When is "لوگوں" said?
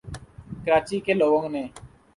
1.13-1.47